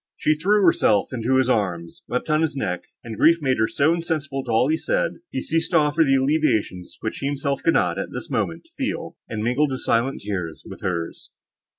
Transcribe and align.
She 0.17 0.33
threw 0.35 0.63
herself 0.65 1.13
into 1.13 1.35
his 1.37 1.47
arms, 1.47 2.01
wept 2.07 2.27
on 2.27 2.41
his 2.41 2.55
neck, 2.55 2.85
and 3.03 3.19
grief 3.19 3.37
made 3.39 3.59
her 3.59 3.67
so 3.67 3.93
insensible 3.93 4.43
to 4.45 4.49
all 4.51 4.67
he 4.67 4.75
said, 4.75 5.13
that 5.13 5.21
he 5.29 5.43
ceased 5.43 5.69
to 5.69 5.77
offer 5.77 6.03
the 6.03 6.15
alleviations, 6.15 6.97
which 7.01 7.19
he 7.19 7.27
himself 7.27 7.61
could 7.61 7.75
not, 7.75 7.99
at 7.99 8.09
this 8.11 8.27
moment, 8.27 8.67
feel, 8.75 9.15
and 9.29 9.43
mingled 9.43 9.69
his 9.71 9.85
silent 9.85 10.21
tears 10.23 10.63
with 10.67 10.81
hers. 10.81 11.29